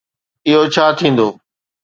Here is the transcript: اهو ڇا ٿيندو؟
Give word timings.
اهو 0.47 0.61
ڇا 0.73 0.85
ٿيندو؟ 0.97 1.27